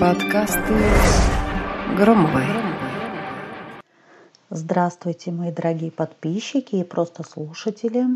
[0.00, 0.74] Подкасты
[1.98, 2.44] Громовой.
[4.48, 8.06] Здравствуйте, мои дорогие подписчики и просто слушатели.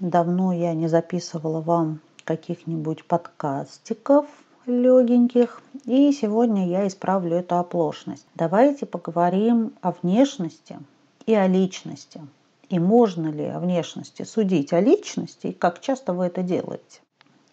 [0.00, 4.26] Давно я не записывала вам каких-нибудь подкастиков
[4.66, 5.62] легеньких.
[5.86, 8.26] И сегодня я исправлю эту оплошность.
[8.34, 10.78] Давайте поговорим о внешности
[11.24, 12.20] и о личности.
[12.68, 17.00] И можно ли о внешности судить о личности, и как часто вы это делаете?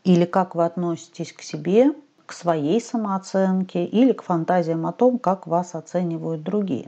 [0.04, 1.94] Или как вы относитесь к себе,
[2.26, 6.88] к своей самооценке или к фантазиям о том, как вас оценивают другие.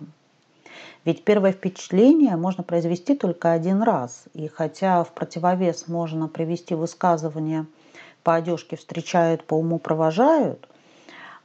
[1.04, 4.24] Ведь первое впечатление можно произвести только один раз.
[4.34, 7.68] И хотя в противовес можно привести высказывание
[8.24, 10.68] «по одежке встречают, по уму провожают»,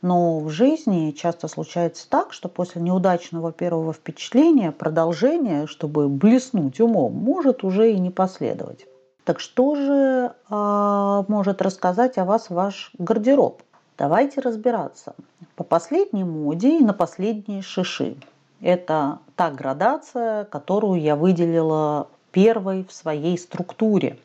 [0.03, 7.13] но в жизни часто случается так, что после неудачного первого впечатления продолжение, чтобы блеснуть умом,
[7.15, 8.87] может уже и не последовать.
[9.25, 13.63] Так что же э, может рассказать о вас ваш гардероб?
[14.01, 15.15] Давайте разбираться.
[15.57, 18.17] По последней моде и на последние шиши.
[18.63, 24.17] Это та градация, которую я выделила первой в своей структуре.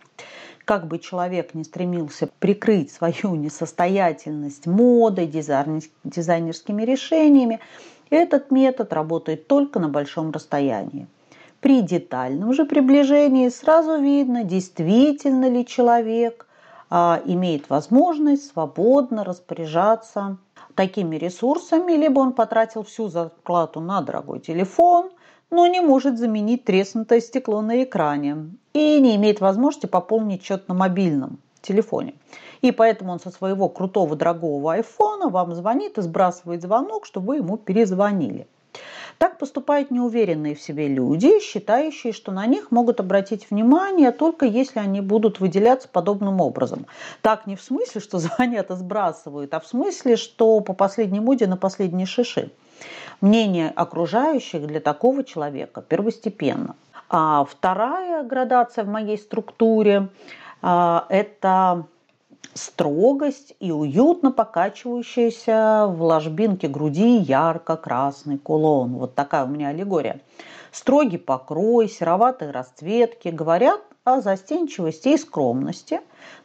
[0.64, 7.59] Как бы человек не стремился прикрыть свою несостоятельность модой, дизайнерскими решениями,
[8.09, 11.06] этот метод работает только на большом расстоянии.
[11.59, 16.45] При детальном же приближении сразу видно, действительно ли человек
[16.89, 20.38] имеет возможность свободно распоряжаться
[20.75, 25.09] такими ресурсами, либо он потратил всю зарплату на дорогой телефон,
[25.50, 30.73] но не может заменить треснутое стекло на экране и не имеет возможности пополнить счет на
[30.73, 32.16] мобильном телефоне.
[32.61, 37.36] И поэтому он со своего крутого дорогого айфона вам звонит и сбрасывает звонок, чтобы вы
[37.38, 38.47] ему перезвонили.
[39.18, 44.80] Так поступают неуверенные в себе люди, считающие, что на них могут обратить внимание только если
[44.80, 46.86] они будут выделяться подобным образом.
[47.22, 51.48] Так не в смысле, что звонят и сбрасывают, а в смысле, что по последней моде
[51.48, 52.52] на последние шиши.
[53.22, 56.76] Мнение окружающих для такого человека первостепенно.
[57.10, 60.09] А вторая градация в моей структуре
[60.62, 61.86] а,– это
[62.53, 68.94] строгость и уютно покачивающаяся в ложбинке груди ярко-красный кулон.
[68.95, 70.22] Вот такая у меня аллегория.
[70.72, 76.00] Строгий покрой, сероватые расцветки говорят о застенчивости и скромности.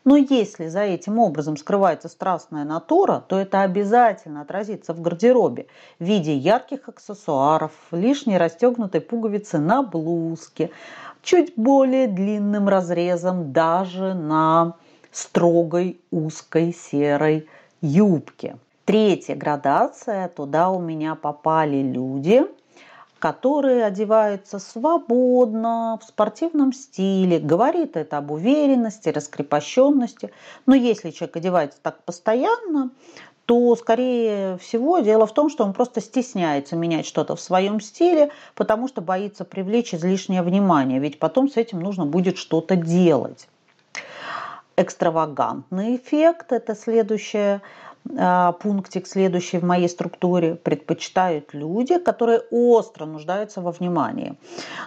[0.05, 5.67] Но если за этим образом скрывается страстная натура, то это обязательно отразится в гардеробе
[5.99, 10.71] в виде ярких аксессуаров, лишней расстегнутой пуговицы на блузке,
[11.23, 14.77] чуть более длинным разрезом даже на
[15.13, 17.49] строгой узкой серой
[17.81, 18.57] юбке.
[18.85, 22.45] Третья градация, туда у меня попали люди,
[23.19, 27.39] которые одеваются свободно, в спортивном стиле.
[27.39, 30.33] Говорит это об уверенности, раскрепощенности.
[30.67, 32.91] Но если человек одевается так постоянно,
[33.45, 38.31] то, скорее всего, дело в том, что он просто стесняется менять что-то в своем стиле,
[38.55, 43.49] потому что боится привлечь излишнее внимание, ведь потом с этим нужно будет что-то делать
[44.77, 47.61] экстравагантный эффект, это следующее
[48.61, 54.37] пунктик следующий в моей структуре предпочитают люди, которые остро нуждаются во внимании.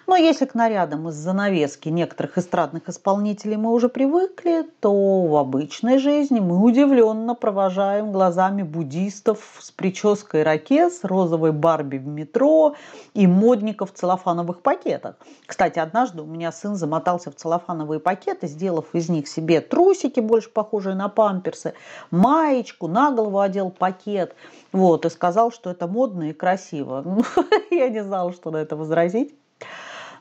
[0.08, 6.00] Но если к нарядам из занавески некоторых эстрадных исполнителей мы уже привыкли, то в обычной
[6.00, 12.76] жизни мы удивленно провожаем глазами буддистов с прической ракес, розовой Барби в метро
[13.14, 15.16] и модников в целлофановых пакетах.
[15.46, 20.50] Кстати, однажды у меня сын замотался в целлофановые пакеты, сделав из них себе трусики, больше
[20.50, 21.74] похожие на памперсы,
[22.12, 24.36] маечку, на голову одел пакет,
[24.72, 27.24] вот, и сказал, что это модно и красиво.
[27.72, 29.34] Я не знала, что на это возразить.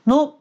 [0.04, 0.38] Но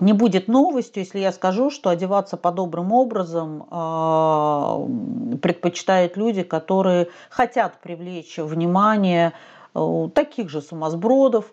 [0.00, 7.80] не будет новостью, если я скажу, что одеваться подобным образом э, предпочитают люди, которые хотят
[7.80, 9.32] привлечь внимание
[9.74, 11.46] э, таких же сумасбродов,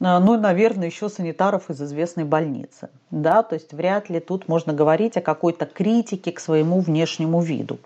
[0.00, 2.90] э, ну и, наверное, еще санитаров из известной больницы.
[3.12, 7.78] Да, то есть вряд ли тут можно говорить о какой-то критике к своему внешнему виду.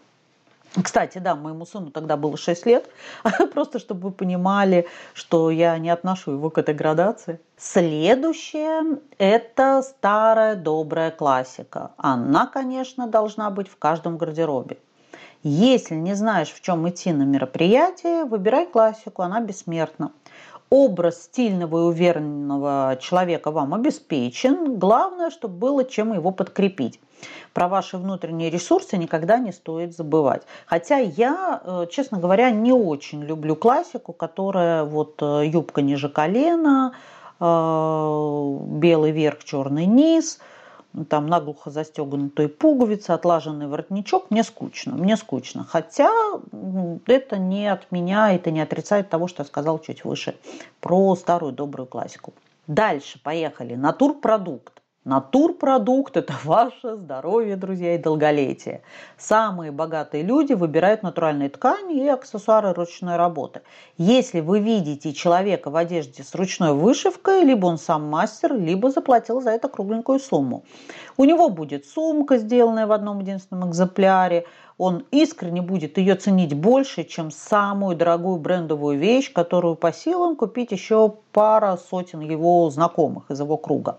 [0.82, 2.90] Кстати, да, моему сыну тогда было 6 лет,
[3.54, 7.40] просто чтобы вы понимали, что я не отношу его к этой градации.
[7.56, 11.92] Следующее– это старая добрая классика.
[11.96, 14.78] Она, конечно, должна быть в каждом гардеробе.
[15.42, 20.12] Если не знаешь, в чем идти на мероприятие, выбирай классику, она бессмертна.
[20.70, 24.78] Образ стильного и уверенного человека вам обеспечен.
[24.78, 27.00] Главное, чтобы было чем его подкрепить.
[27.54, 30.42] Про ваши внутренние ресурсы никогда не стоит забывать.
[30.66, 36.92] Хотя я, э, честно говоря, не очень люблю классику, которая вот э, юбка ниже колена,
[37.40, 40.38] э, белый верх, черный низ–
[41.04, 45.64] там наглухо застегнутые пуговицы, отлаженный воротничок, мне скучно, мне скучно.
[45.64, 46.10] Хотя
[47.06, 50.36] это не отменяет и не отрицает того, что я сказал чуть выше
[50.80, 52.32] про старую добрую классику.
[52.66, 53.74] Дальше, поехали.
[53.74, 54.77] Натурпродукт.
[55.08, 58.82] Натурпродукт– это ваше здоровье, друзья, и долголетие.
[59.16, 63.62] Самые богатые люди выбирают натуральные ткани и аксессуары ручной работы.
[63.96, 69.40] Если вы видите человека в одежде с ручной вышивкой, либо он сам мастер, либо заплатил
[69.40, 70.64] за это кругленькую сумму.
[71.16, 74.44] У него будет сумка, сделанная в одном единственном экземпляре,
[74.76, 80.70] он искренне будет ее ценить больше, чем самую дорогую брендовую вещь, которую по силам купить
[80.70, 83.98] еще пара сотен его знакомых из его круга.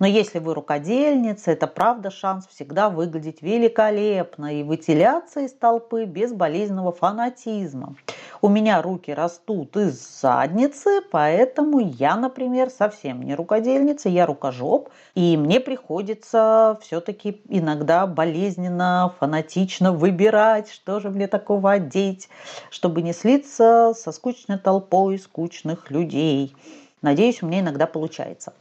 [0.00, 6.32] Но если вы рукодельница, это правда шанс всегда выглядеть великолепно и выделяться из толпы без
[6.32, 7.94] болезненного фанатизма.
[8.40, 15.36] У меня руки растут из задницы, поэтому я, например, совсем не рукодельница, я рукожоп, и
[15.36, 22.30] мне приходится все-таки иногда болезненно, фанатично выбирать, что же мне такого одеть,
[22.70, 26.56] чтобы не слиться со скучной толпой скучных людей.
[27.02, 28.54] Надеюсь, у меня иногда получается.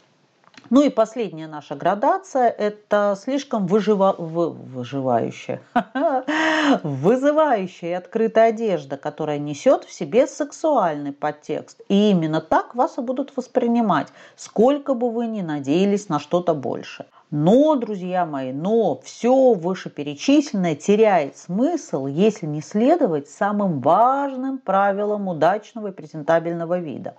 [0.69, 4.15] Ну и последняя наша градация– это слишком выжива...
[4.17, 4.49] вы...
[4.51, 5.61] выживающая,
[6.83, 11.81] вызывающая открытая одежда, которая несет в себе сексуальный подтекст.
[11.89, 17.07] И именно так вас и будут воспринимать, сколько бы вы ни надеялись на что-то большее.
[17.31, 25.89] Но, друзья мои, но все вышеперечисленное теряет смысл, если не следовать самым важным правилам удачного
[25.89, 27.15] и презентабельного вида.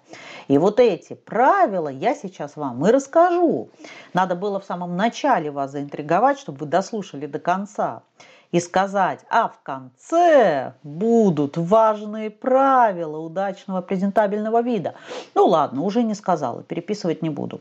[0.49, 3.69] И вот эти правила я сейчас вам и расскажу.
[4.13, 8.03] Надо было в самом начале вас заинтриговать, чтобы вы дослушали до конца
[8.51, 14.95] и сказать, а в конце будут важные правила удачного презентабельного вида.
[15.37, 17.61] Ну ладно, уже не сказала, переписывать не буду.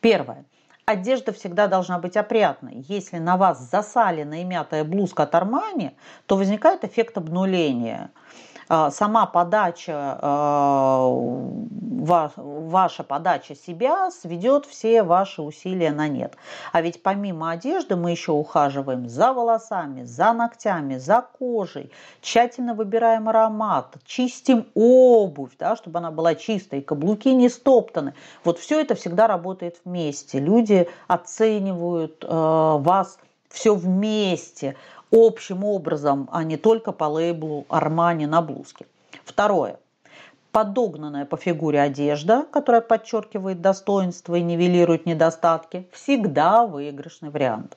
[0.00, 0.44] Первое.
[0.88, 2.84] Одежда всегда должна быть опрятной.
[2.86, 5.96] Если на вас засаленная и мятая блузка от Армани,
[6.26, 8.12] то возникает эффект обнуления–
[8.68, 11.08] сама подача, а,
[12.06, 16.36] ваша подача себя сведет все ваши усилия на нет.
[16.72, 21.90] А ведь помимо одежды мы еще ухаживаем за волосами, за ногтями, за кожей,
[22.20, 28.14] тщательно выбираем аромат, чистим обувь, да, чтобы она была чистой, каблуки не стоптаны.
[28.44, 30.38] Вот все это всегда работает вместе.
[30.38, 33.18] Люди оценивают э, вас
[33.48, 34.76] все вместе
[35.16, 38.86] общим образом, а не только по лейблу Армани на блузке.
[39.24, 39.78] Второе.
[40.52, 47.76] Подогнанная по фигуре одежда, которая подчеркивает достоинства и нивелирует недостатки, всегда выигрышный вариант.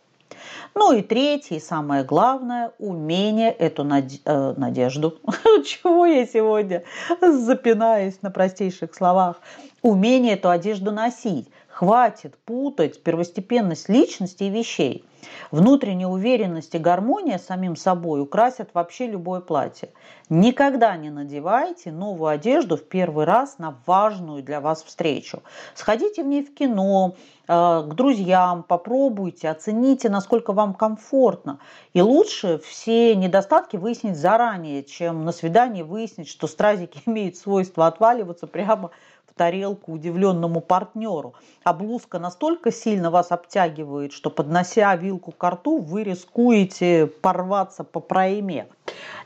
[0.76, 5.20] Ну и третье, и самое главное, умение эту э, надежду,
[5.66, 6.84] чего я сегодня
[7.22, 9.42] запинаюсь на простейших словах,
[9.82, 11.50] умение эту одежду носить.
[11.80, 15.06] Хватит путать первостепенность личности и вещей.
[15.50, 19.88] Внутренняя уверенность и гармония с самим собой украсят вообще любое платье.
[20.28, 25.42] Никогда не надевайте новую одежду в первый раз на важную для вас встречу.
[25.74, 27.16] Сходите в ней в кино,
[27.48, 27.54] э,
[27.90, 31.60] к друзьям, попробуйте, оцените, насколько вам комфортно.
[31.94, 38.48] И лучше все недостатки выяснить заранее, чем на свидании выяснить, что стразики имеют свойство отваливаться
[38.48, 38.92] прямо
[39.40, 41.34] тарелку удивленному партнеру.
[41.64, 48.02] А блузка настолько сильно вас обтягивает, что поднося вилку к рту, вы рискуете порваться по
[48.02, 48.68] пройме.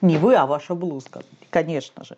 [0.01, 2.15] Не вы, а ваша блузка, конечно же.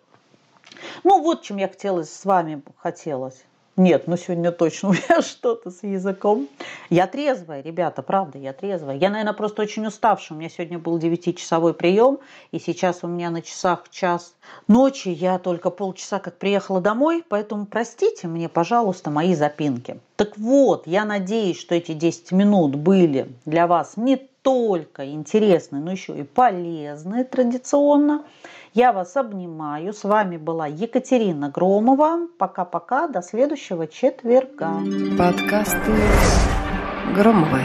[1.04, 5.70] Ну вот чем я хотела с вами хотелось нет, ну сегодня точно у меня что-то
[5.70, 6.48] с языком.
[6.88, 8.96] Я трезвая, ребята, правда, я трезвая.
[8.96, 10.36] Я, наверное, просто очень уставшая.
[10.36, 12.18] У меня сегодня был 9-часовой прием,
[12.52, 14.34] и сейчас у меня на часах час
[14.66, 15.08] ночи.
[15.08, 20.00] Я только полчаса как приехала домой, поэтому простите мне, пожалуйста, мои запинки.
[20.16, 25.90] Так вот, я надеюсь, что эти 10 минут были для вас не только интересны, но
[25.90, 28.24] еще и полезны традиционно.
[28.76, 29.94] Я вас обнимаю.
[29.94, 32.28] С вами была Екатерина Громова.
[32.36, 33.08] Пока-пока.
[33.08, 34.80] До следующего четверга.
[35.16, 35.94] Подкасты
[37.14, 37.62] Громовой.